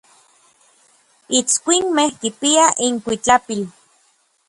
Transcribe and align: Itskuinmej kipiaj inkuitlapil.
Itskuinmej 1.39 2.09
kipiaj 2.19 2.75
inkuitlapil. 2.85 3.61